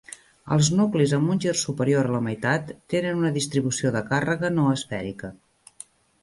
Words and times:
Els 0.53 0.69
nuclis 0.77 1.11
amb 1.17 1.33
un 1.33 1.41
gir 1.43 1.51
superior 1.63 2.09
a 2.11 2.15
la 2.15 2.21
meitat 2.29 2.71
tenen 2.95 3.21
una 3.21 3.33
distribució 3.37 3.93
de 3.97 4.03
càrrega 4.09 4.53
no 4.57 4.67
esfèrica. 4.79 5.33